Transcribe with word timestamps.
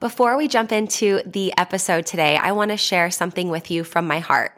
Before 0.00 0.36
we 0.36 0.46
jump 0.46 0.70
into 0.70 1.20
the 1.26 1.52
episode 1.58 2.06
today, 2.06 2.36
I 2.36 2.52
want 2.52 2.70
to 2.70 2.76
share 2.76 3.10
something 3.10 3.48
with 3.48 3.68
you 3.68 3.82
from 3.82 4.06
my 4.06 4.20
heart. 4.20 4.52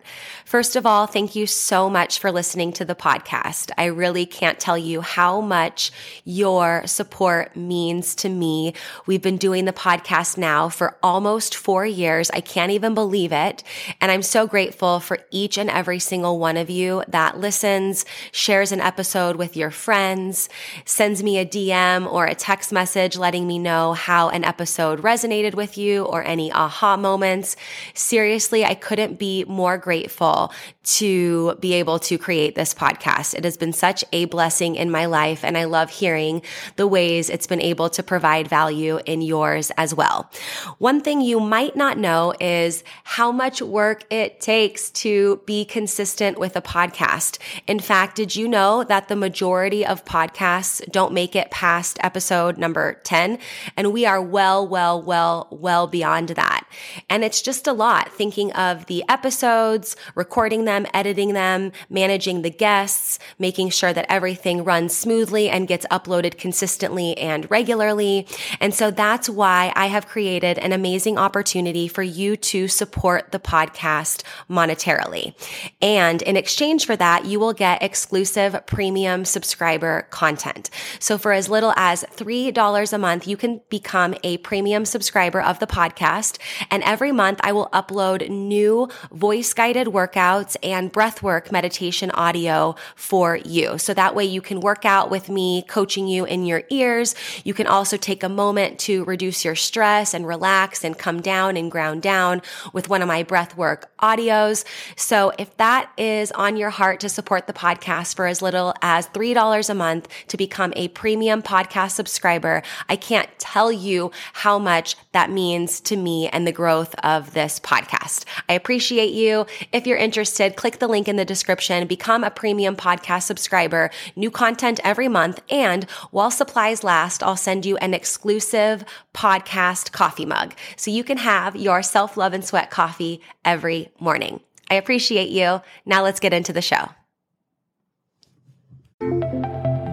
First 0.45 0.77
of 0.77 0.85
all, 0.85 1.07
thank 1.07 1.35
you 1.35 1.47
so 1.47 1.89
much 1.89 2.19
for 2.19 2.31
listening 2.31 2.75
to 2.75 2.85
the 2.85 2.95
podcast. 2.95 3.71
I 3.79 3.87
really 3.87 4.27
can't 4.27 4.61
tell 4.61 4.77
you 4.77 5.01
how 5.01 5.41
much 5.41 5.93
your 6.25 6.87
support 6.87 7.57
means 7.57 8.15
to 8.17 8.29
me. 8.29 8.75
We've 9.07 9.23
been 9.23 9.39
doing 9.39 9.65
the 9.65 9.73
podcast 9.73 10.37
now 10.37 10.69
for 10.69 10.99
almost 11.03 11.57
four 11.57 11.87
years. 11.87 12.31
I 12.33 12.41
can't 12.43 12.73
even 12.73 12.93
believe 12.93 13.33
it. 13.33 13.63
And 13.99 14.13
I'm 14.13 14.23
so 14.23 14.47
grateful 14.47 15.01
for 15.01 15.21
each 15.31 15.57
and 15.57 15.71
every 15.71 16.01
single 16.01 16.39
one 16.39 16.59
of 16.59 16.69
you 16.69 17.03
that 17.09 17.39
listens, 17.39 18.05
shares 18.31 18.73
an 18.73 18.81
episode 18.81 19.37
with 19.37 19.57
your 19.57 19.71
friends, 19.71 20.51
sends 20.85 21.23
me 21.23 21.39
a 21.39 21.47
DM 21.47 22.13
or 22.13 22.27
a 22.27 22.35
text 22.35 22.73
message 22.73 23.17
letting 23.17 23.47
me 23.47 23.59
know 23.59 23.95
how 23.95 24.29
an 24.29 24.45
episode 24.45 25.03
resonated 25.31 25.55
with 25.55 25.79
you 25.79 26.05
or 26.05 26.23
any 26.23 26.53
aha 26.53 26.97
moments. 26.97 27.57
Seriously, 27.95 28.65
I 28.65 28.75
couldn't 28.75 29.19
be 29.19 29.45
more 29.45 29.79
grateful 29.79 30.53
to 30.83 31.55
be 31.57 31.75
able 31.75 31.99
to 32.01 32.19
create 32.19 32.55
this 32.55 32.75
podcast. 32.75 33.35
It 33.35 33.45
has 33.45 33.57
been 33.57 33.73
such 33.73 34.05
a 34.13 34.25
blessing 34.27 34.77
in 34.77 34.91
my 34.91 35.07
life, 35.07 35.45
and 35.45 35.57
I 35.57 35.65
love 35.65 35.91
hearing 35.91 36.43
the 36.77 36.87
ways 36.87 37.31
it's 37.31 37.47
been 37.47 37.61
able 37.61 37.91
to 37.91 38.03
provide 38.03 38.49
value 38.49 38.99
in 39.07 39.23
yours 39.23 39.71
as 39.77 39.95
well. 39.95 40.31
One 40.79 41.01
thing 41.01 41.21
you 41.21 41.39
might 41.39 41.77
not 41.77 41.99
know 41.99 42.35
is 42.41 42.83
how 43.05 43.31
much 43.31 43.63
work 43.63 44.05
it 44.11 44.41
takes 44.41 44.91
to 44.91 45.41
be 45.47 45.65
consistent 45.65 46.39
with 46.39 46.57
a 46.57 46.63
podcast. 46.63 47.39
In 47.67 47.79
fact, 47.79 48.17
did 48.17 48.35
you 48.35 48.49
know 48.49 48.83
that 48.85 49.09
the 49.09 49.17
majority 49.17 49.85
of 49.87 50.05
podcasts 50.05 50.85
don't 50.91 51.13
make 51.13 51.37
it 51.37 51.51
past 51.51 51.99
episode 52.03 52.59
number 52.59 52.95
10? 53.05 53.39
And 53.77 53.93
we 53.93 54.07
are 54.07 54.21
well, 54.21 54.67
well, 54.67 55.01
well, 55.01 55.20
well 55.51 55.87
beyond 55.87 56.31
that. 56.31 56.67
And 57.09 57.25
it's 57.25 57.43
just 57.43 57.67
a 57.67 57.73
lot 57.73 58.13
thinking 58.13 58.53
of 58.53 58.87
the 58.87 59.05
episodes, 59.09 59.97
recording 60.15 60.65
them, 60.65 60.87
editing 60.95 61.33
them, 61.35 61.73
managing 61.89 62.43
the 62.43 62.51
guests, 62.51 63.19
making 63.39 63.71
sure 63.71 63.93
that 63.93 64.07
everything 64.09 64.65
runs 64.65 64.97
smoothly 64.97 65.49
and 65.49 65.69
gets 65.69 65.87
uploaded 65.91 66.39
consistently 66.39 67.17
and 67.19 67.51
regularly. 67.51 68.27
And 68.61 68.75
so 68.75 68.91
that's 68.91 69.29
why 69.29 69.73
I 69.77 69.87
have 69.87 70.07
created 70.07 70.59
an 70.59 70.73
amazing 70.73 71.19
opportunity 71.19 71.89
for 71.89 72.03
you 72.03 72.37
to 72.37 72.69
support 72.69 73.33
the 73.33 73.39
podcast 73.39 74.23
monetarily. 74.49 75.35
And 75.83 76.23
in 76.23 76.37
exchange 76.37 76.87
for 76.87 76.97
that, 76.97 77.25
you 77.25 77.39
will 77.41 77.53
get 77.53 77.83
exclusive 77.83 78.61
premium 78.67 79.25
subscriber 79.25 80.07
content. 80.11 80.71
So 80.99 81.19
for 81.19 81.33
as 81.33 81.49
little 81.49 81.73
as 81.77 82.05
$3 82.17 82.93
a 82.93 82.99
month, 82.99 83.27
you 83.27 83.37
can 83.37 83.61
become 83.69 84.15
a 84.23 84.39
premium 84.39 84.85
subscriber 84.85 85.10
of 85.17 85.59
the 85.59 85.67
podcast. 85.67 86.39
And 86.71 86.83
every 86.83 87.13
month 87.13 87.41
I 87.43 87.53
will 87.53 87.69
upload 87.73 88.29
new 88.29 88.89
voice 89.13 89.53
guided 89.55 89.89
workouts 89.89 90.11
workouts 90.11 90.57
and 90.63 90.93
breathwork 90.93 91.53
meditation 91.53 92.11
audio 92.13 92.75
for 92.95 93.37
you. 93.37 93.79
So 93.79 93.95
that 93.95 94.15
way 94.15 94.25
you 94.25 94.41
can 94.41 94.61
work 94.61 94.85
out 94.85 95.11
with 95.11 95.29
me 95.29 95.63
coaching 95.63 96.09
you 96.09 96.25
in 96.25 96.45
your 96.45 96.63
ears. 96.71 97.15
You 97.45 97.55
can 97.55 97.67
also 97.67 97.97
take 97.97 98.23
a 98.23 98.29
moment 98.29 98.79
to 98.81 99.05
reduce 99.05 99.45
your 99.45 99.55
stress 99.55 100.15
and 100.15 100.27
relax 100.27 100.85
and 100.85 100.97
come 100.97 101.21
down 101.21 101.57
and 101.57 101.71
ground 101.71 102.03
down 102.03 102.43
with 102.73 102.89
one 102.89 103.03
of 103.03 103.09
my 103.09 103.25
breathwork 103.25 103.85
audios. 104.01 104.65
So 104.97 105.33
if 105.39 105.57
that 105.57 105.91
is 105.97 106.33
on 106.33 106.57
your 106.57 106.71
heart 106.71 107.01
to 107.01 107.09
support 107.09 107.47
the 107.47 107.53
podcast 107.53 108.17
for 108.17 108.27
as 108.27 108.43
little 108.43 108.75
as 108.83 109.09
$3 109.09 109.71
a 109.71 109.75
month 109.75 110.09
to 110.29 110.37
become 110.37 110.73
a 110.77 110.89
premium 110.89 111.43
podcast 111.43 111.93
subscriber, 111.93 112.63
I 112.89 112.97
can't 112.97 113.29
tell 113.39 113.71
you 113.71 114.11
how 114.33 114.59
much 114.59 114.90
that 115.13 115.31
means 115.31 115.81
to 115.81 115.97
me 115.97 116.29
and 116.29 116.47
the 116.47 116.53
growth 116.53 116.95
of 117.03 117.33
this 117.35 117.59
podcast. 117.61 118.25
I 118.49 118.55
appreciate 118.55 119.13
you. 119.13 119.47
If 119.73 119.87
you're 119.87 119.97
interested, 119.97 120.57
click 120.57 120.79
the 120.79 120.89
link 120.89 121.09
in 121.09 121.17
the 121.17 121.25
description, 121.25 121.87
become 121.87 122.25
a 122.25 122.31
premium 122.31 122.77
podcast 122.77 123.23
subscriber, 123.23 123.91
new 124.17 124.31
content 124.31 124.81
every 124.85 125.09
month. 125.09 125.41
And 125.51 125.85
while 126.11 126.31
supplies 126.31 126.85
last, 126.85 127.23
I'll 127.23 127.37
send 127.37 127.67
you 127.67 127.77
an 127.79 127.95
exclusive 127.95 128.85
podcast 129.15 129.93
coffee 129.93 130.27
mug 130.27 130.55
so 130.77 130.91
you 130.91 131.05
can 131.05 131.19
have 131.19 131.57
your 131.57 131.83
self 131.83 132.17
love 132.17 132.33
and 132.33 132.45
sweat 132.45 132.71
coffee 132.71 133.21
every 133.45 133.91
morning. 133.99 134.41
I 134.71 134.75
appreciate 134.75 135.31
you. 135.31 135.61
Now 135.85 136.03
let's 136.03 136.21
get 136.21 136.33
into 136.33 136.53
the 136.53 136.63
show. 136.63 136.89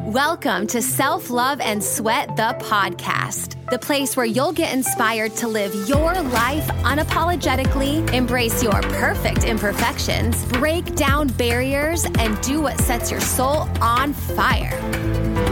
Welcome 0.08 0.68
to 0.68 0.82
Self 0.82 1.30
Love 1.30 1.60
and 1.60 1.84
Sweat, 1.84 2.36
the 2.38 2.56
podcast, 2.60 3.57
the 3.72 3.80
place 3.80 4.16
where 4.16 4.26
you'll 4.26 4.54
get 4.54 4.74
inspired 4.74 5.36
to 5.36 5.48
live 5.48 5.74
your 5.90 6.14
life 6.14 6.68
unapologetically, 6.84 8.14
embrace 8.14 8.64
your 8.64 8.82
perfect 8.82 9.44
imperfections, 9.44 10.46
break 10.46 10.96
down 10.96 11.28
barriers, 11.30 12.06
and 12.06 12.40
do 12.42 12.62
what 12.62 12.78
sets 12.80 13.12
your 13.12 13.22
soul 13.22 13.68
on 13.82 14.14
fire. 14.14 14.80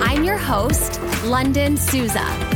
I'm 0.01 0.23
your 0.23 0.37
host, 0.37 0.93
Lunden 1.23 1.77
Souza. 1.77 2.54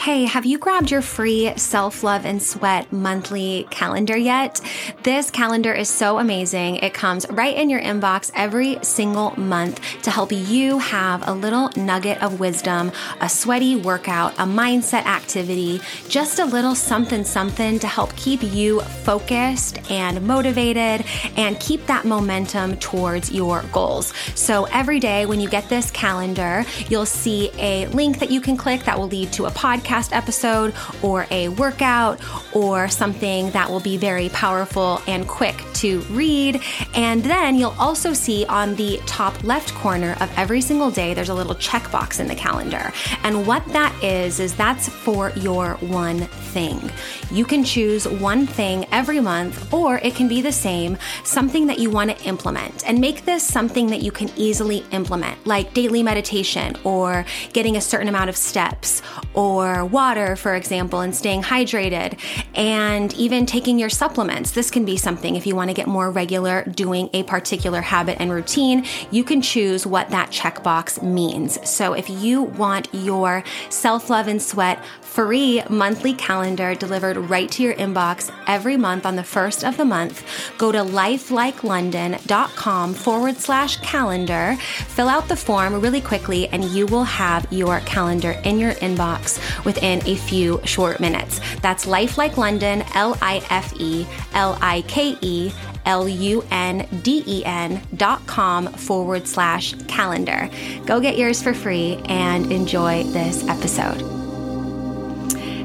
Hey, 0.00 0.26
have 0.26 0.46
you 0.46 0.58
grabbed 0.58 0.92
your 0.92 1.02
free 1.02 1.52
self 1.56 2.04
love 2.04 2.24
and 2.24 2.40
sweat 2.40 2.92
monthly 2.92 3.66
calendar 3.68 4.16
yet? 4.16 4.60
This 5.02 5.28
calendar 5.28 5.74
is 5.74 5.90
so 5.90 6.20
amazing. 6.20 6.76
It 6.76 6.94
comes 6.94 7.28
right 7.30 7.56
in 7.56 7.68
your 7.68 7.80
inbox 7.80 8.30
every 8.36 8.78
single 8.82 9.38
month 9.38 9.80
to 10.02 10.12
help 10.12 10.30
you 10.30 10.78
have 10.78 11.26
a 11.26 11.32
little 11.32 11.70
nugget 11.76 12.22
of 12.22 12.38
wisdom, 12.38 12.92
a 13.20 13.28
sweaty 13.28 13.74
workout, 13.74 14.34
a 14.34 14.44
mindset 14.44 15.04
activity, 15.04 15.80
just 16.08 16.38
a 16.38 16.44
little 16.44 16.76
something 16.76 17.24
something 17.24 17.80
to 17.80 17.88
help 17.88 18.14
keep 18.14 18.40
you 18.44 18.80
focused 18.80 19.90
and 19.90 20.24
motivated 20.24 21.04
and 21.36 21.58
keep 21.58 21.84
that 21.86 22.04
momentum 22.04 22.76
towards 22.76 23.32
your 23.32 23.64
goals. 23.72 24.14
So 24.36 24.64
every 24.66 25.00
day 25.00 25.26
when 25.26 25.40
you 25.40 25.48
get 25.50 25.68
this 25.68 25.90
calendar, 25.90 26.64
you'll 26.88 27.04
see 27.04 27.50
a 27.58 27.88
link 27.88 28.20
that 28.20 28.30
you 28.30 28.40
can 28.40 28.56
click 28.56 28.84
that 28.84 28.96
will 28.96 29.08
lead 29.08 29.32
to 29.32 29.46
a 29.46 29.50
podcast 29.50 29.88
podcast 29.98 30.16
episode 30.16 30.74
or 31.02 31.26
a 31.30 31.48
workout 31.50 32.20
or 32.54 32.88
something 32.88 33.50
that 33.50 33.68
will 33.68 33.80
be 33.80 33.96
very 33.96 34.28
powerful 34.30 35.00
and 35.06 35.26
quick 35.26 35.56
to 35.74 36.00
read. 36.10 36.60
And 36.94 37.22
then 37.22 37.56
you'll 37.56 37.74
also 37.78 38.12
see 38.12 38.44
on 38.46 38.74
the 38.76 39.00
top 39.06 39.42
left 39.44 39.74
corner 39.74 40.16
of 40.20 40.30
every 40.36 40.60
single 40.60 40.90
day, 40.90 41.14
there's 41.14 41.28
a 41.28 41.34
little 41.34 41.54
checkbox 41.54 42.20
in 42.20 42.26
the 42.26 42.34
calendar. 42.34 42.92
And 43.22 43.46
what 43.46 43.64
that 43.68 43.94
is, 44.02 44.40
is 44.40 44.54
that's 44.54 44.88
for 44.88 45.30
your 45.30 45.74
one 45.74 46.20
thing. 46.52 46.90
You 47.30 47.44
can 47.44 47.64
choose 47.64 48.06
one 48.08 48.46
thing 48.46 48.86
every 48.90 49.20
month, 49.20 49.72
or 49.72 49.98
it 49.98 50.14
can 50.14 50.28
be 50.28 50.40
the 50.40 50.52
same, 50.52 50.98
something 51.24 51.66
that 51.66 51.78
you 51.78 51.90
want 51.90 52.10
to 52.10 52.24
implement. 52.24 52.88
And 52.88 53.00
make 53.00 53.24
this 53.24 53.46
something 53.46 53.88
that 53.88 54.02
you 54.02 54.10
can 54.10 54.30
easily 54.36 54.84
implement, 54.92 55.46
like 55.46 55.74
daily 55.74 56.02
meditation 56.02 56.76
or 56.84 57.24
getting 57.52 57.76
a 57.76 57.80
certain 57.80 58.08
amount 58.08 58.30
of 58.30 58.36
steps 58.36 59.02
or 59.34 59.77
water, 59.84 60.36
for 60.36 60.54
example, 60.54 61.00
and 61.00 61.14
staying 61.14 61.42
hydrated, 61.42 62.18
and 62.54 63.12
even 63.14 63.46
taking 63.46 63.78
your 63.78 63.90
supplements. 63.90 64.52
This 64.52 64.70
can 64.70 64.84
be 64.84 64.96
something 64.96 65.36
if 65.36 65.46
you 65.46 65.54
want 65.54 65.70
to 65.70 65.74
get 65.74 65.86
more 65.86 66.10
regular 66.10 66.64
doing 66.64 67.10
a 67.12 67.22
particular 67.24 67.80
habit 67.80 68.18
and 68.20 68.30
routine, 68.30 68.84
you 69.10 69.24
can 69.24 69.42
choose 69.42 69.86
what 69.86 70.10
that 70.10 70.30
checkbox 70.30 71.02
means. 71.02 71.58
So 71.68 71.92
if 71.92 72.08
you 72.08 72.42
want 72.42 72.88
your 72.92 73.44
self 73.70 74.10
love 74.10 74.28
and 74.28 74.40
sweat 74.40 74.82
free 75.18 75.60
monthly 75.68 76.14
calendar 76.14 76.76
delivered 76.76 77.16
right 77.16 77.50
to 77.50 77.60
your 77.60 77.74
inbox 77.74 78.32
every 78.46 78.76
month 78.76 79.04
on 79.04 79.16
the 79.16 79.24
first 79.24 79.64
of 79.64 79.76
the 79.76 79.84
month, 79.84 80.24
go 80.58 80.70
to 80.70 80.78
lifelikelunden.com 80.78 82.94
forward 82.94 83.36
slash 83.36 83.78
calendar, 83.78 84.56
fill 84.86 85.08
out 85.08 85.26
the 85.26 85.34
form 85.34 85.80
really 85.80 86.00
quickly, 86.00 86.46
and 86.50 86.64
you 86.66 86.86
will 86.86 87.02
have 87.02 87.52
your 87.52 87.80
calendar 87.80 88.30
in 88.44 88.60
your 88.60 88.74
inbox 88.74 89.40
within 89.64 90.00
a 90.06 90.14
few 90.14 90.60
short 90.64 91.00
minutes. 91.00 91.40
That's 91.62 91.84
Life 91.84 92.16
Like 92.16 92.34
Lunden, 92.34 92.88
L 92.94 93.18
I 93.20 93.44
F 93.50 93.74
E 93.80 94.06
L 94.34 94.56
I 94.62 94.82
K 94.82 95.18
E 95.20 95.50
L 95.84 96.08
U 96.08 96.44
N 96.52 96.86
D 97.02 97.24
E 97.26 97.44
N 97.44 97.82
dot 97.96 98.24
com 98.28 98.68
forward 98.68 99.26
slash 99.26 99.74
calendar. 99.88 100.48
Go 100.86 101.00
get 101.00 101.18
yours 101.18 101.42
for 101.42 101.54
free 101.54 102.00
and 102.04 102.52
enjoy 102.52 103.02
this 103.02 103.44
episode. 103.48 104.17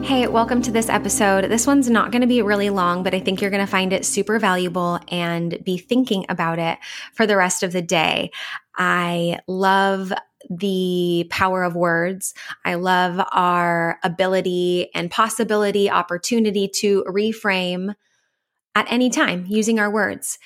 Hey, 0.03 0.27
welcome 0.27 0.61
to 0.63 0.71
this 0.71 0.89
episode. 0.89 1.45
This 1.45 1.65
one's 1.65 1.89
not 1.89 2.11
going 2.11 2.23
to 2.23 2.27
be 2.27 2.41
really 2.41 2.69
long, 2.69 3.03
but 3.03 3.15
I 3.15 3.21
think 3.21 3.39
you're 3.39 3.49
going 3.49 3.65
to 3.65 3.71
find 3.71 3.93
it 3.93 4.05
super 4.05 4.37
valuable 4.37 4.99
and 5.07 5.57
be 5.63 5.77
thinking 5.77 6.25
about 6.27 6.59
it 6.59 6.77
for 7.13 7.25
the 7.25 7.37
rest 7.37 7.63
of 7.63 7.71
the 7.71 7.81
day. 7.81 8.31
I 8.75 9.39
love 9.47 10.11
the 10.49 11.25
power 11.29 11.63
of 11.63 11.77
words. 11.77 12.33
I 12.65 12.73
love 12.73 13.25
our 13.31 13.97
ability 14.03 14.89
and 14.93 15.09
possibility, 15.09 15.89
opportunity 15.89 16.67
to 16.79 17.05
reframe 17.07 17.95
at 18.75 18.91
any 18.91 19.09
time 19.09 19.45
using 19.47 19.79
our 19.79 19.89
words. 19.89 20.37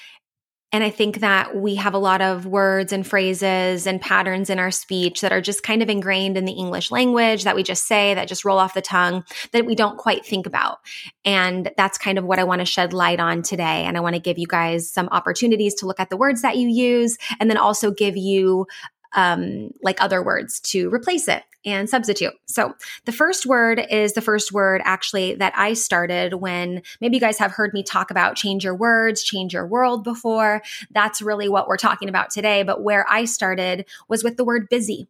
And 0.73 0.83
I 0.83 0.89
think 0.89 1.19
that 1.19 1.55
we 1.55 1.75
have 1.75 1.93
a 1.93 1.97
lot 1.97 2.21
of 2.21 2.45
words 2.45 2.91
and 2.91 3.07
phrases 3.07 3.87
and 3.87 4.01
patterns 4.01 4.49
in 4.49 4.59
our 4.59 4.69
speech 4.69 5.21
that 5.21 5.31
are 5.31 5.39
just 5.39 5.63
kind 5.63 5.81
of 5.81 5.89
ingrained 5.89 6.37
in 6.37 6.43
the 6.43 6.51
English 6.51 6.91
language 6.91 7.45
that 7.45 7.55
we 7.55 7.63
just 7.63 7.87
say, 7.87 8.13
that 8.13 8.27
just 8.27 8.43
roll 8.43 8.59
off 8.59 8.73
the 8.73 8.81
tongue, 8.81 9.23
that 9.53 9.65
we 9.65 9.75
don't 9.75 9.97
quite 9.97 10.25
think 10.25 10.45
about. 10.45 10.79
And 11.23 11.71
that's 11.77 11.97
kind 11.97 12.17
of 12.17 12.25
what 12.25 12.37
I 12.37 12.43
want 12.43 12.59
to 12.59 12.65
shed 12.65 12.91
light 12.91 13.21
on 13.21 13.43
today. 13.43 13.85
And 13.85 13.95
I 13.95 14.01
want 14.01 14.15
to 14.15 14.21
give 14.21 14.37
you 14.37 14.47
guys 14.47 14.91
some 14.91 15.07
opportunities 15.09 15.73
to 15.75 15.85
look 15.85 16.01
at 16.01 16.09
the 16.09 16.17
words 16.17 16.41
that 16.41 16.57
you 16.57 16.67
use 16.67 17.17
and 17.39 17.49
then 17.49 17.57
also 17.57 17.89
give 17.89 18.17
you 18.17 18.67
um, 19.13 19.71
like 19.81 20.01
other 20.01 20.23
words 20.23 20.59
to 20.61 20.89
replace 20.89 21.27
it 21.27 21.43
and 21.65 21.89
substitute. 21.89 22.33
So 22.45 22.73
the 23.05 23.11
first 23.11 23.45
word 23.45 23.85
is 23.89 24.13
the 24.13 24.21
first 24.21 24.51
word 24.51 24.81
actually 24.85 25.35
that 25.35 25.53
I 25.55 25.73
started 25.73 26.35
when 26.35 26.81
maybe 27.01 27.17
you 27.17 27.21
guys 27.21 27.37
have 27.39 27.51
heard 27.51 27.73
me 27.73 27.83
talk 27.83 28.09
about 28.09 28.35
change 28.35 28.63
your 28.63 28.75
words, 28.75 29.23
change 29.23 29.53
your 29.53 29.67
world 29.67 30.03
before. 30.03 30.61
That's 30.91 31.21
really 31.21 31.49
what 31.49 31.67
we're 31.67 31.77
talking 31.77 32.09
about 32.09 32.29
today. 32.29 32.63
But 32.63 32.83
where 32.83 33.05
I 33.09 33.25
started 33.25 33.85
was 34.07 34.23
with 34.23 34.37
the 34.37 34.45
word 34.45 34.69
busy. 34.69 35.09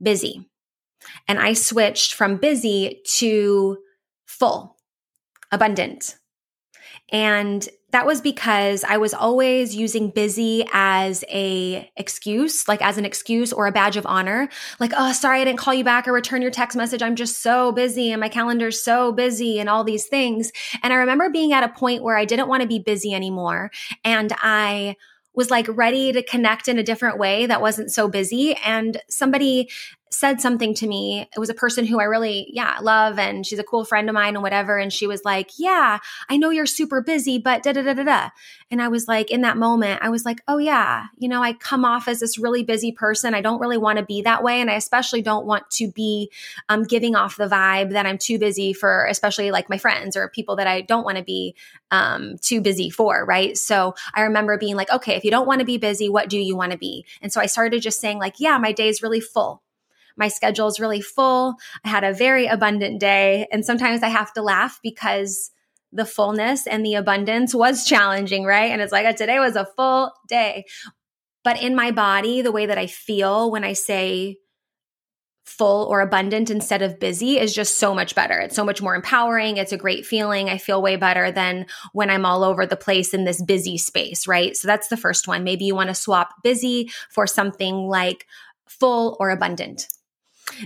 Busy. 0.00 0.48
And 1.26 1.38
I 1.38 1.52
switched 1.52 2.14
from 2.14 2.36
busy 2.36 3.00
to 3.16 3.78
full, 4.26 4.76
abundant. 5.50 6.16
And 7.10 7.68
that 7.96 8.04
was 8.04 8.20
because 8.20 8.84
I 8.84 8.98
was 8.98 9.14
always 9.14 9.74
using 9.74 10.10
busy 10.10 10.66
as 10.70 11.24
a 11.30 11.90
excuse, 11.96 12.68
like 12.68 12.82
as 12.82 12.98
an 12.98 13.06
excuse 13.06 13.54
or 13.54 13.66
a 13.66 13.72
badge 13.72 13.96
of 13.96 14.04
honor. 14.04 14.50
Like, 14.78 14.92
oh, 14.94 15.14
sorry, 15.14 15.40
I 15.40 15.44
didn't 15.44 15.60
call 15.60 15.72
you 15.72 15.82
back 15.82 16.06
or 16.06 16.12
return 16.12 16.42
your 16.42 16.50
text 16.50 16.76
message. 16.76 17.02
I'm 17.02 17.16
just 17.16 17.40
so 17.40 17.72
busy 17.72 18.12
and 18.12 18.20
my 18.20 18.28
calendar's 18.28 18.82
so 18.82 19.12
busy 19.12 19.58
and 19.58 19.70
all 19.70 19.82
these 19.82 20.04
things. 20.04 20.52
And 20.82 20.92
I 20.92 20.96
remember 20.96 21.30
being 21.30 21.54
at 21.54 21.64
a 21.64 21.70
point 21.70 22.02
where 22.02 22.18
I 22.18 22.26
didn't 22.26 22.48
want 22.48 22.60
to 22.60 22.68
be 22.68 22.80
busy 22.80 23.14
anymore. 23.14 23.70
And 24.04 24.30
I 24.42 24.96
was 25.32 25.50
like 25.50 25.66
ready 25.66 26.12
to 26.12 26.22
connect 26.22 26.68
in 26.68 26.78
a 26.78 26.82
different 26.82 27.18
way 27.18 27.46
that 27.46 27.62
wasn't 27.62 27.90
so 27.90 28.08
busy. 28.08 28.56
And 28.56 29.00
somebody 29.08 29.70
said 30.10 30.40
something 30.40 30.72
to 30.74 30.86
me. 30.86 31.28
It 31.34 31.38
was 31.38 31.50
a 31.50 31.54
person 31.54 31.84
who 31.84 31.98
I 31.98 32.04
really, 32.04 32.48
yeah, 32.52 32.78
love 32.80 33.18
and 33.18 33.44
she's 33.44 33.58
a 33.58 33.64
cool 33.64 33.84
friend 33.84 34.08
of 34.08 34.14
mine 34.14 34.34
and 34.34 34.42
whatever. 34.42 34.78
And 34.78 34.92
she 34.92 35.06
was 35.06 35.24
like, 35.24 35.50
Yeah, 35.58 35.98
I 36.28 36.36
know 36.36 36.50
you're 36.50 36.66
super 36.66 37.00
busy, 37.02 37.38
but 37.38 37.62
da 37.62 37.72
da 37.72 37.82
da 37.82 37.94
da 37.94 38.04
da. 38.04 38.30
And 38.70 38.80
I 38.80 38.88
was 38.88 39.08
like, 39.08 39.30
in 39.30 39.42
that 39.42 39.56
moment, 39.56 40.00
I 40.02 40.08
was 40.08 40.24
like, 40.24 40.40
Oh, 40.46 40.58
yeah, 40.58 41.06
you 41.18 41.28
know, 41.28 41.42
I 41.42 41.54
come 41.54 41.84
off 41.84 42.06
as 42.06 42.20
this 42.20 42.38
really 42.38 42.62
busy 42.62 42.92
person. 42.92 43.34
I 43.34 43.40
don't 43.40 43.60
really 43.60 43.78
want 43.78 43.98
to 43.98 44.04
be 44.04 44.22
that 44.22 44.44
way. 44.44 44.60
And 44.60 44.70
I 44.70 44.74
especially 44.74 45.22
don't 45.22 45.44
want 45.44 45.68
to 45.72 45.90
be 45.90 46.30
um, 46.68 46.84
giving 46.84 47.16
off 47.16 47.36
the 47.36 47.48
vibe 47.48 47.90
that 47.90 48.06
I'm 48.06 48.18
too 48.18 48.38
busy 48.38 48.72
for, 48.72 49.06
especially 49.06 49.50
like 49.50 49.68
my 49.68 49.78
friends 49.78 50.16
or 50.16 50.28
people 50.28 50.56
that 50.56 50.68
I 50.68 50.82
don't 50.82 51.04
want 51.04 51.18
to 51.18 51.24
be 51.24 51.56
um, 51.90 52.36
too 52.40 52.60
busy 52.60 52.90
for. 52.90 53.24
Right. 53.24 53.56
So 53.58 53.94
I 54.14 54.22
remember 54.22 54.56
being 54.56 54.76
like, 54.76 54.92
Okay, 54.92 55.16
if 55.16 55.24
you 55.24 55.32
don't 55.32 55.48
want 55.48 55.58
to 55.60 55.66
be 55.66 55.78
busy, 55.78 56.08
what 56.08 56.28
do 56.28 56.38
you 56.38 56.56
want 56.56 56.72
to 56.72 56.78
be? 56.78 57.04
And 57.20 57.32
so 57.32 57.40
I 57.40 57.46
started 57.46 57.82
just 57.82 58.00
saying, 58.00 58.18
like, 58.18 58.38
Yeah, 58.38 58.56
my 58.58 58.70
day 58.70 58.88
is 58.88 59.02
really 59.02 59.20
full 59.20 59.62
my 60.16 60.28
schedule 60.28 60.66
is 60.66 60.80
really 60.80 61.00
full. 61.00 61.54
I 61.84 61.88
had 61.88 62.04
a 62.04 62.12
very 62.12 62.46
abundant 62.46 63.00
day. 63.00 63.46
And 63.52 63.64
sometimes 63.64 64.02
I 64.02 64.08
have 64.08 64.32
to 64.34 64.42
laugh 64.42 64.80
because 64.82 65.50
the 65.92 66.04
fullness 66.04 66.66
and 66.66 66.84
the 66.84 66.94
abundance 66.94 67.54
was 67.54 67.84
challenging, 67.84 68.44
right? 68.44 68.70
And 68.70 68.80
it's 68.80 68.92
like 68.92 69.16
today 69.16 69.38
was 69.38 69.56
a 69.56 69.68
full 69.76 70.12
day. 70.28 70.64
But 71.44 71.62
in 71.62 71.76
my 71.76 71.90
body, 71.90 72.42
the 72.42 72.52
way 72.52 72.66
that 72.66 72.78
I 72.78 72.86
feel 72.86 73.50
when 73.50 73.64
I 73.64 73.74
say 73.74 74.38
full 75.44 75.86
or 75.86 76.00
abundant 76.00 76.50
instead 76.50 76.82
of 76.82 76.98
busy 76.98 77.38
is 77.38 77.54
just 77.54 77.78
so 77.78 77.94
much 77.94 78.16
better. 78.16 78.36
It's 78.40 78.56
so 78.56 78.64
much 78.64 78.82
more 78.82 78.96
empowering. 78.96 79.58
It's 79.58 79.70
a 79.70 79.76
great 79.76 80.04
feeling. 80.04 80.50
I 80.50 80.58
feel 80.58 80.82
way 80.82 80.96
better 80.96 81.30
than 81.30 81.66
when 81.92 82.10
I'm 82.10 82.26
all 82.26 82.42
over 82.42 82.66
the 82.66 82.76
place 82.76 83.14
in 83.14 83.24
this 83.24 83.40
busy 83.40 83.78
space, 83.78 84.26
right? 84.26 84.56
So 84.56 84.66
that's 84.66 84.88
the 84.88 84.96
first 84.96 85.28
one. 85.28 85.44
Maybe 85.44 85.64
you 85.64 85.76
want 85.76 85.88
to 85.88 85.94
swap 85.94 86.34
busy 86.42 86.90
for 87.10 87.28
something 87.28 87.86
like 87.86 88.26
full 88.68 89.16
or 89.20 89.30
abundant. 89.30 89.86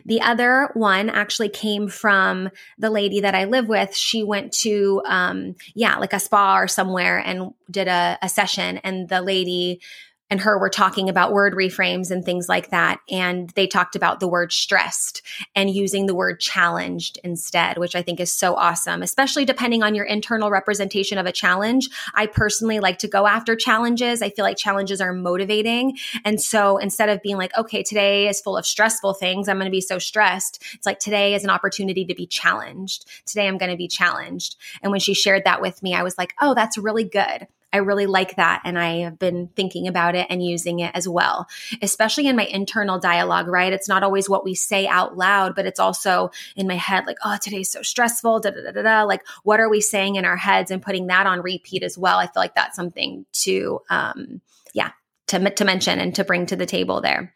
The 0.04 0.20
other 0.20 0.70
one 0.74 1.10
actually 1.10 1.48
came 1.48 1.88
from 1.88 2.50
the 2.78 2.90
lady 2.90 3.20
that 3.20 3.34
I 3.34 3.44
live 3.44 3.68
with. 3.68 3.94
She 3.94 4.22
went 4.22 4.52
to, 4.54 5.02
um, 5.06 5.56
yeah, 5.74 5.96
like 5.96 6.12
a 6.12 6.20
spa 6.20 6.58
or 6.58 6.68
somewhere 6.68 7.18
and 7.18 7.52
did 7.70 7.88
a, 7.88 8.18
a 8.22 8.28
session. 8.28 8.78
And 8.78 9.08
the 9.08 9.22
lady 9.22 9.80
and 10.30 10.40
her 10.40 10.58
were 10.58 10.70
talking 10.70 11.08
about 11.08 11.32
word 11.32 11.54
reframes 11.54 12.10
and 12.10 12.24
things 12.24 12.48
like 12.48 12.70
that. 12.70 13.00
And 13.10 13.50
they 13.50 13.66
talked 13.66 13.96
about 13.96 14.20
the 14.20 14.28
word 14.28 14.52
stressed 14.52 15.22
and 15.54 15.68
using 15.70 16.06
the 16.06 16.14
word 16.14 16.40
challenged 16.40 17.18
instead, 17.24 17.78
which 17.78 17.96
I 17.96 18.02
think 18.02 18.20
is 18.20 18.32
so 18.32 18.54
awesome, 18.54 19.02
especially 19.02 19.44
depending 19.44 19.82
on 19.82 19.94
your 19.94 20.04
internal 20.04 20.50
representation 20.50 21.18
of 21.18 21.26
a 21.26 21.32
challenge. 21.32 21.88
I 22.14 22.26
personally 22.26 22.80
like 22.80 22.98
to 22.98 23.08
go 23.08 23.26
after 23.26 23.56
challenges. 23.56 24.22
I 24.22 24.30
feel 24.30 24.44
like 24.44 24.56
challenges 24.56 25.00
are 25.00 25.12
motivating. 25.12 25.98
And 26.24 26.40
so 26.40 26.78
instead 26.78 27.08
of 27.08 27.22
being 27.22 27.36
like, 27.36 27.56
okay, 27.58 27.82
today 27.82 28.28
is 28.28 28.40
full 28.40 28.56
of 28.56 28.66
stressful 28.66 29.14
things, 29.14 29.48
I'm 29.48 29.56
going 29.56 29.64
to 29.66 29.70
be 29.70 29.80
so 29.80 29.98
stressed. 29.98 30.62
It's 30.74 30.86
like 30.86 31.00
today 31.00 31.34
is 31.34 31.44
an 31.44 31.50
opportunity 31.50 32.04
to 32.04 32.14
be 32.14 32.26
challenged. 32.26 33.04
Today 33.26 33.48
I'm 33.48 33.58
going 33.58 33.70
to 33.70 33.76
be 33.76 33.88
challenged. 33.88 34.56
And 34.82 34.92
when 34.92 35.00
she 35.00 35.14
shared 35.14 35.44
that 35.44 35.60
with 35.60 35.82
me, 35.82 35.94
I 35.94 36.02
was 36.02 36.16
like, 36.16 36.34
oh, 36.40 36.54
that's 36.54 36.78
really 36.78 37.04
good. 37.04 37.48
I 37.72 37.78
really 37.78 38.06
like 38.06 38.36
that. 38.36 38.62
And 38.64 38.78
I 38.78 39.00
have 39.00 39.18
been 39.18 39.48
thinking 39.54 39.86
about 39.86 40.14
it 40.14 40.26
and 40.28 40.44
using 40.44 40.80
it 40.80 40.90
as 40.94 41.08
well, 41.08 41.46
especially 41.82 42.26
in 42.26 42.36
my 42.36 42.44
internal 42.44 42.98
dialogue, 42.98 43.46
right? 43.46 43.72
It's 43.72 43.88
not 43.88 44.02
always 44.02 44.28
what 44.28 44.44
we 44.44 44.54
say 44.54 44.86
out 44.88 45.16
loud, 45.16 45.54
but 45.54 45.66
it's 45.66 45.78
also 45.78 46.30
in 46.56 46.66
my 46.66 46.74
head, 46.74 47.06
like, 47.06 47.18
oh, 47.24 47.38
today's 47.40 47.70
so 47.70 47.82
stressful, 47.82 48.40
da 48.40 48.50
da 48.50 48.62
da 48.62 48.72
da 48.72 48.82
da. 48.82 49.02
Like, 49.04 49.24
what 49.44 49.60
are 49.60 49.68
we 49.68 49.80
saying 49.80 50.16
in 50.16 50.24
our 50.24 50.36
heads 50.36 50.70
and 50.70 50.82
putting 50.82 51.06
that 51.06 51.26
on 51.26 51.42
repeat 51.42 51.82
as 51.82 51.96
well? 51.96 52.18
I 52.18 52.26
feel 52.26 52.32
like 52.36 52.54
that's 52.54 52.76
something 52.76 53.24
to, 53.32 53.80
um, 53.88 54.40
yeah, 54.72 54.90
to, 55.28 55.50
to 55.50 55.64
mention 55.64 55.98
and 56.00 56.14
to 56.16 56.24
bring 56.24 56.46
to 56.46 56.56
the 56.56 56.66
table 56.66 57.00
there. 57.00 57.34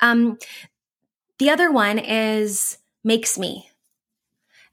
Um, 0.00 0.38
the 1.38 1.50
other 1.50 1.70
one 1.70 1.98
is 1.98 2.78
makes 3.04 3.38
me. 3.38 3.70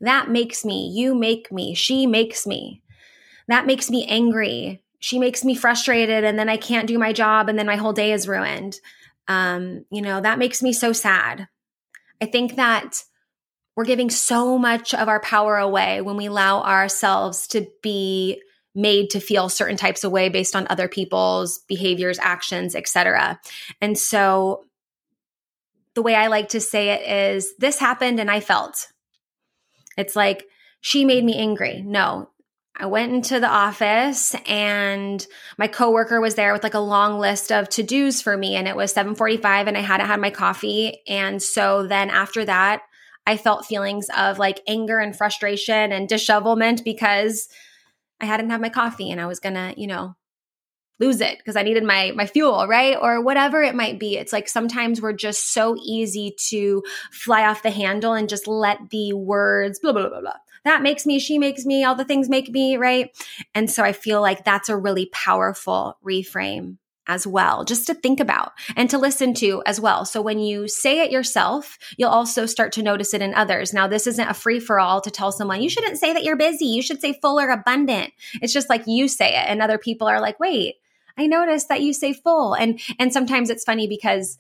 That 0.02 0.30
makes 0.30 0.66
me. 0.66 0.90
You 0.90 1.14
make 1.14 1.52
me. 1.52 1.76
She 1.76 2.08
makes 2.08 2.48
me. 2.48 2.82
That 3.48 3.68
makes 3.68 3.92
me 3.92 4.06
angry 4.08 4.82
she 5.06 5.20
makes 5.20 5.46
me 5.46 5.54
frustrated 5.54 6.24
and 6.24 6.40
then 6.40 6.50
I 6.50 6.58
can't 6.58 6.88
do 6.88 6.98
my 6.98 7.14
job 7.14 7.48
and 7.48 7.60
then 7.60 7.68
my 7.68 7.76
whole 7.76 7.94
day 7.94 8.12
is 8.12 8.28
ruined. 8.28 8.80
Um, 9.28 9.86
you 9.92 10.02
know, 10.02 10.20
that 10.20 10.40
makes 10.40 10.64
me 10.64 10.74
so 10.74 10.94
sad. 10.94 11.48
I 12.20 12.26
think 12.26 12.56
that 12.56 13.04
we're 13.76 13.86
giving 13.86 14.10
so 14.10 14.58
much 14.58 14.96
of 14.96 15.08
our 15.08 15.20
power 15.20 15.58
away 15.58 16.02
when 16.02 16.18
we 16.18 16.26
allow 16.26 16.64
ourselves 16.64 17.46
to 17.50 17.68
be 17.84 18.42
made 18.74 19.12
to 19.12 19.20
feel 19.20 19.48
certain 19.48 19.78
types 19.78 20.04
of 20.04 20.12
way 20.12 20.30
based 20.30 20.56
on 20.56 20.66
other 20.72 20.88
people's 20.88 21.60
behaviors, 21.68 22.18
actions, 22.18 22.74
etc. 22.74 23.40
And 23.82 23.96
so 24.00 24.66
the 25.94 26.02
way 26.02 26.16
I 26.16 26.30
like 26.30 26.50
to 26.50 26.60
say 26.60 26.90
it 26.90 27.36
is 27.36 27.56
this 27.58 27.78
happened 27.78 28.20
and 28.20 28.32
I 28.32 28.40
felt. 28.40 28.88
It's 30.00 30.16
like 30.16 30.48
she 30.82 31.06
made 31.06 31.24
me 31.24 31.38
angry. 31.38 31.84
No, 31.86 32.30
I 32.78 32.88
went 32.88 33.14
into 33.14 33.40
the 33.40 33.48
office 33.48 34.36
and 34.46 35.26
my 35.58 35.68
coworker 35.68 36.20
was 36.20 36.36
there 36.36 36.52
with 36.52 36.64
like 36.64 36.74
a 36.74 36.80
long 36.80 37.20
list 37.20 37.52
of 37.52 37.70
to-dos 37.70 38.22
for 38.22 38.36
me 38.36 38.56
and 38.56 38.68
it 38.68 38.76
was 38.76 38.94
7:45 38.94 39.68
and 39.68 39.78
I 39.78 39.82
hadn't 39.82 40.08
had 40.08 40.20
my 40.20 40.30
coffee 40.30 41.02
and 41.08 41.42
so 41.42 41.88
then 41.88 42.10
after 42.10 42.44
that 42.46 42.82
I 43.26 43.38
felt 43.38 43.66
feelings 43.66 44.08
of 44.16 44.40
like 44.40 44.62
anger 44.68 45.00
and 45.00 45.16
frustration 45.16 45.92
and 45.92 46.08
dishevelment 46.08 46.84
because 46.84 47.48
I 48.22 48.26
hadn't 48.26 48.50
had 48.50 48.62
my 48.62 48.70
coffee 48.70 49.10
and 49.10 49.20
I 49.20 49.26
was 49.26 49.40
going 49.40 49.56
to, 49.56 49.74
you 49.76 49.88
know, 49.88 50.16
lose 51.00 51.20
it 51.20 51.38
because 51.38 51.58
I 51.58 51.64
needed 51.64 51.84
my 51.84 52.14
my 52.16 52.26
fuel, 52.26 52.68
right? 52.68 52.98
Or 53.00 53.22
whatever 53.22 53.62
it 53.62 53.76
might 53.76 54.00
be. 54.00 54.18
It's 54.18 54.32
like 54.32 54.48
sometimes 54.48 55.02
we're 55.02 55.14
just 55.14 55.54
so 55.54 55.76
easy 55.84 56.36
to 56.50 56.84
fly 57.12 57.46
off 57.46 57.64
the 57.64 57.72
handle 57.72 58.14
and 58.14 58.30
just 58.30 58.48
let 58.48 58.78
the 58.92 59.14
words 59.14 59.80
blah 59.80 59.92
blah 59.92 60.08
blah 60.08 60.22
blah 60.22 60.38
that 60.66 60.82
makes 60.82 61.06
me, 61.06 61.20
she 61.20 61.40
makes 61.40 61.66
me, 61.66 61.84
all 61.84 61.96
the 61.96 62.04
things 62.04 62.28
make 62.28 62.50
me, 62.50 62.76
right? 62.76 63.16
And 63.54 63.72
so 63.72 63.84
I 63.84 63.94
feel 63.94 64.22
like 64.22 64.44
that's 64.44 64.68
a 64.68 64.76
really 64.76 65.06
powerful 65.14 65.98
reframe 66.06 66.78
as 67.08 67.28
well, 67.28 67.64
just 67.64 67.86
to 67.86 67.94
think 67.94 68.20
about 68.20 68.52
and 68.76 68.90
to 68.90 68.98
listen 68.98 69.34
to 69.36 69.62
as 69.66 69.80
well. 69.80 70.06
So 70.06 70.22
when 70.22 70.40
you 70.40 70.68
say 70.68 71.02
it 71.02 71.12
yourself, 71.12 71.78
you'll 71.98 72.10
also 72.10 72.48
start 72.48 72.72
to 72.74 72.84
notice 72.84 73.14
it 73.14 73.22
in 73.22 73.34
others. 73.36 73.74
Now, 73.74 73.88
this 73.88 74.08
isn't 74.08 74.28
a 74.28 74.34
free 74.34 74.60
for 74.60 74.80
all 74.80 75.02
to 75.02 75.12
tell 75.12 75.32
someone, 75.32 75.62
you 75.62 75.70
shouldn't 75.70 76.00
say 76.00 76.14
that 76.14 76.24
you're 76.24 76.36
busy. 76.36 76.66
You 76.66 76.82
should 76.82 77.02
say 77.02 77.20
full 77.22 77.40
or 77.40 77.52
abundant. 77.52 78.12
It's 78.42 78.54
just 78.54 78.70
like 78.70 78.88
you 78.88 79.08
say 79.08 79.30
it 79.30 79.46
and 79.48 79.62
other 79.62 79.78
people 79.78 80.08
are 80.08 80.20
like, 80.20 80.40
wait, 80.40 80.76
I 81.18 81.28
noticed 81.28 81.70
that 81.70 81.82
you 81.82 81.94
say 81.94 82.12
full. 82.12 82.56
And, 82.56 82.80
and 82.98 83.14
sometimes 83.14 83.50
it's 83.50 83.64
funny 83.64 83.88
because 83.88 84.40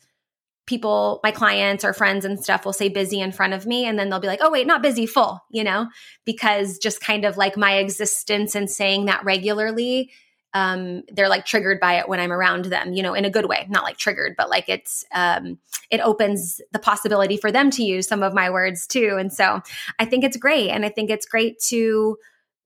people, 0.65 1.19
my 1.24 1.31
clients 1.31 1.84
or 1.84 1.93
friends 1.93 2.25
and 2.25 2.43
stuff 2.43 2.65
will 2.65 2.74
say 2.74 2.89
busy 2.89 3.19
in 3.19 3.31
front 3.31 3.53
of 3.53 3.65
me 3.65 3.86
and 3.86 4.00
then 4.00 4.10
they'll 4.10 4.19
be 4.19 4.27
like, 4.27 4.39
oh, 4.41 4.50
wait, 4.50 4.65
not 4.65 4.81
busy, 4.81 5.05
full, 5.05 5.39
you 5.51 5.63
know, 5.63 5.88
because 6.25 6.79
just 6.79 7.01
kind 7.01 7.24
of 7.24 7.38
like 7.38 7.55
my 7.55 7.75
existence 7.75 8.55
and 8.55 8.69
saying 8.69 9.05
that 9.05 9.24
regularly, 9.24 10.12
um, 10.53 11.03
they're 11.10 11.29
like 11.29 11.45
triggered 11.45 11.79
by 11.79 12.00
it 12.00 12.07
when 12.07 12.19
I'm 12.19 12.31
around 12.31 12.65
them, 12.65 12.93
you 12.93 13.03
know, 13.03 13.13
in 13.13 13.25
a 13.25 13.29
good 13.29 13.45
way, 13.45 13.67
not 13.69 13.84
like 13.84 13.98
triggered, 13.98 14.36
but 14.38 14.50
like 14.50 14.69
it's, 14.69 15.03
um, 15.13 15.60
it 15.91 16.00
opens 16.00 16.62
the 16.72 16.79
possibility 16.79 17.38
for 17.38 17.51
them 17.51 17.69
to 17.72 17.84
use 17.84 18.07
some 18.07 18.24
of 18.24 18.34
my 18.34 18.50
words 18.50 18.88
too. 18.88 19.17
And 19.19 19.31
so 19.31 19.62
I 20.00 20.05
think 20.05 20.24
it's 20.24 20.38
great. 20.38 20.69
And 20.69 20.86
I 20.86 20.89
think 20.89 21.10
it's 21.10 21.25
great 21.25 21.60
to 21.67 22.17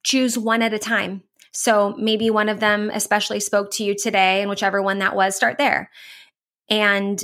choose 0.04 0.38
one 0.38 0.62
at 0.62 0.74
a 0.74 0.80
time 0.80 1.24
So 1.52 1.96
maybe 1.98 2.30
one 2.30 2.50
of 2.50 2.60
them 2.60 2.90
especially 2.94 3.40
spoke 3.40 3.72
to 3.72 3.84
you 3.84 3.96
today, 3.96 4.42
and 4.42 4.50
whichever 4.50 4.82
one 4.82 5.00
that 5.00 5.16
was, 5.16 5.36
start 5.36 5.58
there. 5.58 5.90
And 6.70 7.24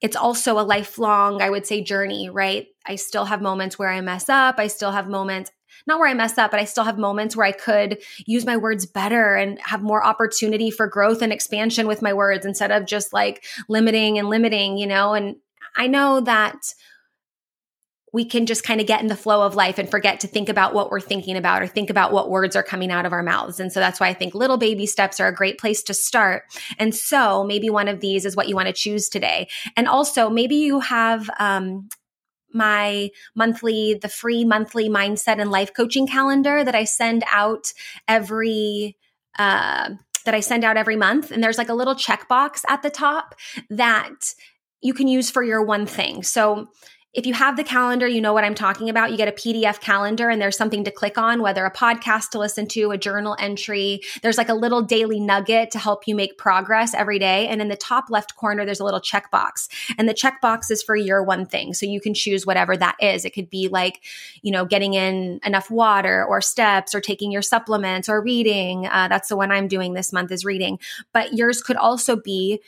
it's 0.00 0.16
also 0.16 0.58
a 0.58 0.62
lifelong, 0.62 1.42
I 1.42 1.50
would 1.50 1.66
say, 1.66 1.82
journey, 1.82 2.30
right? 2.30 2.66
I 2.86 2.96
still 2.96 3.24
have 3.24 3.42
moments 3.42 3.78
where 3.78 3.88
I 3.88 4.00
mess 4.00 4.28
up. 4.28 4.56
I 4.58 4.68
still 4.68 4.92
have 4.92 5.08
moments, 5.08 5.50
not 5.86 5.98
where 5.98 6.08
I 6.08 6.14
mess 6.14 6.38
up, 6.38 6.50
but 6.50 6.60
I 6.60 6.64
still 6.64 6.84
have 6.84 6.98
moments 6.98 7.36
where 7.36 7.46
I 7.46 7.52
could 7.52 8.00
use 8.26 8.46
my 8.46 8.56
words 8.56 8.86
better 8.86 9.34
and 9.34 9.58
have 9.60 9.82
more 9.82 10.04
opportunity 10.04 10.70
for 10.70 10.86
growth 10.86 11.20
and 11.20 11.32
expansion 11.32 11.86
with 11.86 12.02
my 12.02 12.12
words 12.12 12.46
instead 12.46 12.70
of 12.70 12.86
just 12.86 13.12
like 13.12 13.44
limiting 13.68 14.18
and 14.18 14.28
limiting, 14.28 14.78
you 14.78 14.86
know? 14.86 15.14
And 15.14 15.36
I 15.76 15.88
know 15.88 16.20
that 16.20 16.56
we 18.12 18.24
can 18.24 18.46
just 18.46 18.64
kind 18.64 18.80
of 18.80 18.86
get 18.86 19.00
in 19.00 19.06
the 19.08 19.16
flow 19.16 19.44
of 19.44 19.54
life 19.54 19.78
and 19.78 19.90
forget 19.90 20.20
to 20.20 20.26
think 20.26 20.48
about 20.48 20.74
what 20.74 20.90
we're 20.90 21.00
thinking 21.00 21.36
about 21.36 21.62
or 21.62 21.66
think 21.66 21.90
about 21.90 22.12
what 22.12 22.30
words 22.30 22.56
are 22.56 22.62
coming 22.62 22.90
out 22.90 23.06
of 23.06 23.12
our 23.12 23.22
mouths. 23.22 23.60
And 23.60 23.72
so 23.72 23.80
that's 23.80 24.00
why 24.00 24.08
I 24.08 24.14
think 24.14 24.34
little 24.34 24.56
baby 24.56 24.86
steps 24.86 25.20
are 25.20 25.28
a 25.28 25.34
great 25.34 25.58
place 25.58 25.82
to 25.84 25.94
start. 25.94 26.44
And 26.78 26.94
so 26.94 27.44
maybe 27.44 27.68
one 27.70 27.88
of 27.88 28.00
these 28.00 28.24
is 28.24 28.36
what 28.36 28.48
you 28.48 28.56
want 28.56 28.68
to 28.68 28.72
choose 28.72 29.08
today. 29.08 29.48
And 29.76 29.86
also 29.86 30.30
maybe 30.30 30.56
you 30.56 30.80
have, 30.80 31.28
um, 31.38 31.88
my 32.54 33.10
monthly, 33.34 33.98
the 34.00 34.08
free 34.08 34.42
monthly 34.42 34.88
mindset 34.88 35.38
and 35.38 35.50
life 35.50 35.74
coaching 35.74 36.06
calendar 36.06 36.64
that 36.64 36.74
I 36.74 36.84
send 36.84 37.22
out 37.30 37.74
every, 38.08 38.96
uh, 39.38 39.90
that 40.24 40.34
I 40.34 40.40
send 40.40 40.64
out 40.64 40.78
every 40.78 40.96
month. 40.96 41.30
And 41.30 41.44
there's 41.44 41.58
like 41.58 41.68
a 41.68 41.74
little 41.74 41.94
checkbox 41.94 42.62
at 42.68 42.82
the 42.82 42.90
top 42.90 43.34
that 43.68 44.34
you 44.80 44.94
can 44.94 45.08
use 45.08 45.30
for 45.30 45.42
your 45.42 45.62
one 45.62 45.84
thing. 45.84 46.22
So 46.22 46.68
if 47.18 47.26
you 47.26 47.34
have 47.34 47.56
the 47.56 47.64
calendar, 47.64 48.06
you 48.06 48.20
know 48.20 48.32
what 48.32 48.44
I'm 48.44 48.54
talking 48.54 48.88
about. 48.88 49.10
You 49.10 49.16
get 49.16 49.26
a 49.26 49.32
PDF 49.32 49.80
calendar 49.80 50.30
and 50.30 50.40
there's 50.40 50.56
something 50.56 50.84
to 50.84 50.92
click 50.92 51.18
on, 51.18 51.42
whether 51.42 51.64
a 51.64 51.70
podcast 51.70 52.30
to 52.30 52.38
listen 52.38 52.68
to, 52.68 52.92
a 52.92 52.96
journal 52.96 53.34
entry. 53.40 54.02
There's 54.22 54.38
like 54.38 54.48
a 54.48 54.54
little 54.54 54.82
daily 54.82 55.18
nugget 55.18 55.72
to 55.72 55.80
help 55.80 56.06
you 56.06 56.14
make 56.14 56.38
progress 56.38 56.94
every 56.94 57.18
day. 57.18 57.48
And 57.48 57.60
in 57.60 57.66
the 57.66 57.74
top 57.74 58.04
left 58.08 58.36
corner, 58.36 58.64
there's 58.64 58.78
a 58.78 58.84
little 58.84 59.00
checkbox. 59.00 59.66
And 59.98 60.08
the 60.08 60.14
checkbox 60.14 60.70
is 60.70 60.80
for 60.80 60.94
your 60.94 61.24
one 61.24 61.44
thing. 61.44 61.74
So 61.74 61.86
you 61.86 62.00
can 62.00 62.14
choose 62.14 62.46
whatever 62.46 62.76
that 62.76 62.94
is. 63.00 63.24
It 63.24 63.34
could 63.34 63.50
be 63.50 63.66
like, 63.66 64.04
you 64.42 64.52
know, 64.52 64.64
getting 64.64 64.94
in 64.94 65.40
enough 65.44 65.72
water 65.72 66.24
or 66.24 66.40
steps 66.40 66.94
or 66.94 67.00
taking 67.00 67.32
your 67.32 67.42
supplements 67.42 68.08
or 68.08 68.22
reading. 68.22 68.86
Uh, 68.86 69.08
that's 69.08 69.28
the 69.28 69.36
one 69.36 69.50
I'm 69.50 69.66
doing 69.66 69.94
this 69.94 70.12
month 70.12 70.30
is 70.30 70.44
reading. 70.44 70.78
But 71.12 71.32
yours 71.32 71.62
could 71.62 71.76
also 71.76 72.14
be, 72.14 72.60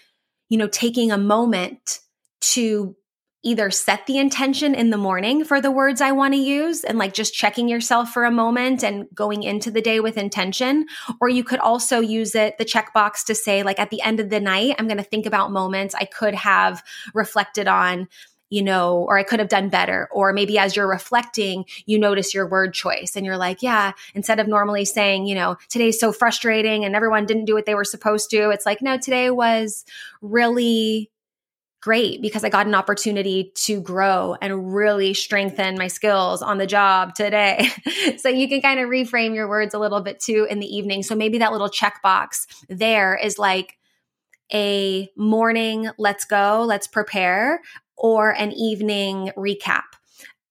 you 0.48 0.58
know, 0.58 0.66
taking 0.66 1.12
a 1.12 1.18
moment 1.18 2.00
to 2.40 2.96
either 3.42 3.70
set 3.70 4.06
the 4.06 4.18
intention 4.18 4.74
in 4.74 4.90
the 4.90 4.98
morning 4.98 5.44
for 5.44 5.60
the 5.60 5.70
words 5.70 6.00
I 6.00 6.12
want 6.12 6.34
to 6.34 6.40
use 6.40 6.84
and 6.84 6.98
like 6.98 7.14
just 7.14 7.34
checking 7.34 7.68
yourself 7.68 8.10
for 8.10 8.24
a 8.24 8.30
moment 8.30 8.84
and 8.84 9.06
going 9.14 9.42
into 9.42 9.70
the 9.70 9.80
day 9.80 10.00
with 10.00 10.18
intention. 10.18 10.86
Or 11.20 11.28
you 11.28 11.42
could 11.42 11.60
also 11.60 12.00
use 12.00 12.34
it, 12.34 12.58
the 12.58 12.64
checkbox 12.64 13.24
to 13.26 13.34
say, 13.34 13.62
like, 13.62 13.78
at 13.78 13.90
the 13.90 14.02
end 14.02 14.20
of 14.20 14.30
the 14.30 14.40
night, 14.40 14.76
I'm 14.78 14.86
going 14.86 14.98
to 14.98 15.02
think 15.02 15.26
about 15.26 15.52
moments 15.52 15.94
I 15.94 16.04
could 16.04 16.34
have 16.34 16.82
reflected 17.14 17.66
on. 17.66 18.08
You 18.52 18.62
know, 18.62 19.04
or 19.08 19.16
I 19.16 19.22
could 19.22 19.38
have 19.38 19.48
done 19.48 19.68
better. 19.68 20.08
Or 20.10 20.32
maybe 20.32 20.58
as 20.58 20.74
you're 20.74 20.88
reflecting, 20.88 21.66
you 21.86 22.00
notice 22.00 22.34
your 22.34 22.48
word 22.48 22.74
choice 22.74 23.14
and 23.14 23.24
you're 23.24 23.36
like, 23.36 23.62
yeah, 23.62 23.92
instead 24.12 24.40
of 24.40 24.48
normally 24.48 24.84
saying, 24.84 25.26
you 25.26 25.36
know, 25.36 25.56
today's 25.68 26.00
so 26.00 26.10
frustrating 26.10 26.84
and 26.84 26.96
everyone 26.96 27.26
didn't 27.26 27.44
do 27.44 27.54
what 27.54 27.64
they 27.64 27.76
were 27.76 27.84
supposed 27.84 28.28
to, 28.30 28.50
it's 28.50 28.66
like, 28.66 28.82
no, 28.82 28.98
today 28.98 29.30
was 29.30 29.84
really 30.20 31.12
great 31.80 32.20
because 32.20 32.44
I 32.44 32.50
got 32.50 32.66
an 32.66 32.74
opportunity 32.74 33.52
to 33.54 33.80
grow 33.80 34.36
and 34.40 34.74
really 34.74 35.14
strengthen 35.14 35.78
my 35.78 35.86
skills 35.86 36.42
on 36.42 36.58
the 36.58 36.66
job 36.66 37.14
today. 37.14 37.68
so 38.18 38.28
you 38.28 38.48
can 38.48 38.60
kind 38.60 38.78
of 38.80 38.88
reframe 38.88 39.34
your 39.34 39.48
words 39.48 39.72
a 39.74 39.78
little 39.78 40.00
bit 40.00 40.20
too 40.20 40.46
in 40.50 40.60
the 40.60 40.66
evening. 40.66 41.02
So 41.02 41.14
maybe 41.14 41.38
that 41.38 41.52
little 41.52 41.70
checkbox 41.70 42.46
there 42.68 43.16
is 43.16 43.38
like 43.38 43.78
a 44.52 45.08
morning, 45.16 45.88
let's 45.96 46.24
go, 46.24 46.64
let's 46.66 46.86
prepare, 46.86 47.60
or 47.96 48.30
an 48.30 48.52
evening 48.52 49.30
recap. 49.36 49.84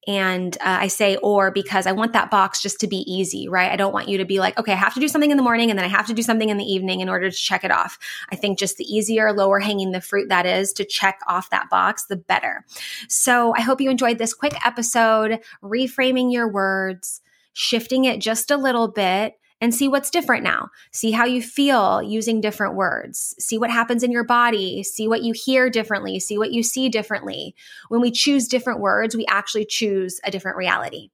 And 0.10 0.58
uh, 0.58 0.80
I 0.82 0.88
say 0.88 1.18
or 1.18 1.52
because 1.52 1.86
I 1.86 1.92
want 1.92 2.14
that 2.14 2.32
box 2.32 2.64
just 2.64 2.80
to 2.80 2.88
be 2.88 3.04
easy, 3.06 3.48
right? 3.48 3.72
I 3.72 3.76
don't 3.76 3.94
want 3.94 4.10
you 4.10 4.18
to 4.18 4.26
be 4.26 4.40
like, 4.40 4.58
okay, 4.58 4.72
I 4.72 4.76
have 4.76 4.96
to 4.96 5.00
do 5.00 5.08
something 5.08 5.30
in 5.30 5.38
the 5.38 5.44
morning 5.44 5.70
and 5.70 5.78
then 5.78 5.86
I 5.86 5.90
have 5.90 6.08
to 6.08 6.16
do 6.16 6.24
something 6.24 6.50
in 6.50 6.58
the 6.58 6.66
evening 6.66 7.02
in 7.02 7.10
order 7.10 7.30
to 7.30 7.36
check 7.36 7.64
it 7.64 7.70
off. 7.70 8.00
I 8.32 8.36
think 8.36 8.58
just 8.58 8.78
the 8.78 8.86
easier, 8.86 9.32
lower 9.32 9.60
hanging 9.60 9.92
the 9.92 10.02
fruit 10.02 10.30
that 10.30 10.48
is 10.48 10.74
to 10.74 10.84
check 10.84 11.20
off 11.28 11.52
that 11.52 11.70
box, 11.70 12.08
the 12.08 12.16
better. 12.16 12.66
So 13.08 13.54
I 13.56 13.62
hope 13.62 13.82
you 13.82 13.92
enjoyed 13.92 14.18
this 14.18 14.34
quick 14.34 14.56
episode, 14.66 15.42
reframing 15.62 16.34
your 16.34 16.52
words, 16.52 17.22
shifting 17.54 18.06
it 18.06 18.20
just 18.20 18.50
a 18.50 18.58
little 18.58 18.88
bit 18.88 19.39
and 19.62 19.74
see 19.74 19.88
what's 19.88 20.10
different 20.10 20.44
now. 20.44 20.70
See 20.92 21.12
how 21.12 21.26
you 21.26 21.42
feel 21.42 22.02
using 22.02 22.42
different 22.42 22.76
words. 22.76 23.36
See 23.40 23.58
what 23.58 23.70
happens 23.70 24.04
in 24.04 24.12
your 24.12 24.24
body. 24.24 24.84
See 24.84 25.08
what 25.08 25.24
you 25.24 25.34
hear 25.34 25.70
differently. 25.70 26.20
See 26.20 26.38
what 26.38 26.52
you 26.52 26.64
see 26.64 26.90
differently. 26.90 27.56
When 27.90 28.02
we 28.02 28.12
choose 28.12 28.48
different 28.48 28.80
words, 28.80 29.16
we 29.16 29.26
actually 29.28 29.66
choose 29.66 30.20
a 30.24 30.32
different 30.32 30.58
reality. 30.58 31.10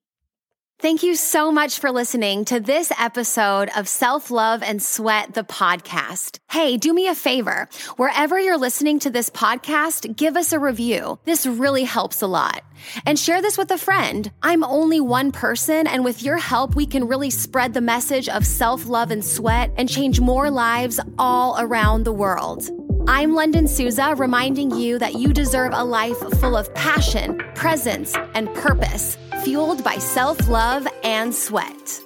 Thank 0.77 1.03
you 1.03 1.15
so 1.15 1.53
much 1.53 1.79
for 1.79 1.89
listening 1.89 2.43
to 2.45 2.59
this 2.59 2.91
episode 2.99 3.69
of 3.77 3.87
Self 3.87 4.29
Love 4.29 4.61
and 4.61 4.83
Sweat, 4.83 5.33
the 5.33 5.45
podcast. 5.45 6.39
Hey, 6.51 6.75
do 6.75 6.93
me 6.93 7.07
a 7.07 7.15
favor. 7.15 7.69
Wherever 7.95 8.37
you're 8.37 8.57
listening 8.57 8.99
to 8.99 9.09
this 9.09 9.29
podcast, 9.29 10.17
give 10.17 10.35
us 10.35 10.51
a 10.51 10.59
review. 10.59 11.17
This 11.23 11.45
really 11.47 11.85
helps 11.85 12.21
a 12.21 12.27
lot. 12.27 12.61
And 13.05 13.17
share 13.17 13.41
this 13.41 13.57
with 13.57 13.71
a 13.71 13.77
friend. 13.77 14.29
I'm 14.43 14.65
only 14.65 14.99
one 14.99 15.31
person, 15.31 15.87
and 15.87 16.03
with 16.03 16.21
your 16.21 16.37
help, 16.37 16.75
we 16.75 16.85
can 16.85 17.07
really 17.07 17.29
spread 17.29 17.73
the 17.73 17.79
message 17.79 18.27
of 18.27 18.45
self 18.45 18.85
love 18.85 19.11
and 19.11 19.23
sweat 19.23 19.71
and 19.77 19.87
change 19.87 20.19
more 20.19 20.51
lives 20.51 20.99
all 21.17 21.55
around 21.57 22.03
the 22.03 22.11
world. 22.11 22.69
I'm 23.07 23.33
Lunden 23.33 23.69
Souza, 23.69 24.15
reminding 24.15 24.71
you 24.71 24.97
that 24.97 25.13
you 25.13 25.31
deserve 25.31 25.73
a 25.75 25.83
life 25.83 26.17
full 26.39 26.57
of 26.57 26.73
passion, 26.73 27.37
presence, 27.53 28.15
and 28.33 28.51
purpose 28.55 29.15
fueled 29.43 29.83
by 29.83 29.99
self 29.99 30.47
love 30.47 30.87
and 31.03 31.33
sweat. 31.33 32.01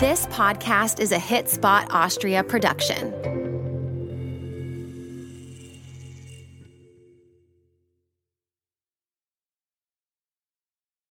This 0.00 0.26
podcast 0.26 0.98
is 0.98 1.12
a 1.12 1.20
Hit 1.20 1.48
Spot 1.48 1.86
Austria 1.90 2.42
production. 2.42 3.14